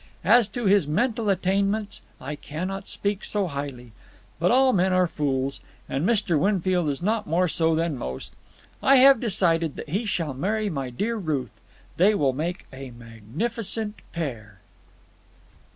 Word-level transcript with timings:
As 0.25 0.47
to 0.47 0.65
his 0.65 0.87
mental 0.87 1.29
attainments, 1.29 2.01
I 2.19 2.35
cannot 2.35 2.87
speak 2.87 3.23
so 3.23 3.45
highly; 3.45 3.91
but 4.39 4.49
all 4.49 4.73
men 4.73 4.91
are 4.93 5.05
fools, 5.05 5.59
and 5.87 6.03
Mr. 6.09 6.39
Winfield 6.39 6.89
is 6.89 7.03
not 7.03 7.27
more 7.27 7.47
so 7.47 7.75
than 7.75 7.99
most. 7.99 8.33
I 8.81 8.95
have 8.95 9.19
decided 9.19 9.75
that 9.75 9.89
he 9.89 10.05
shall 10.05 10.33
marry 10.33 10.71
my 10.71 10.89
dear 10.89 11.17
Ruth. 11.17 11.51
They 11.97 12.15
will 12.15 12.33
make 12.33 12.65
a 12.73 12.89
magnificent 12.89 13.97
pair." 14.11 14.57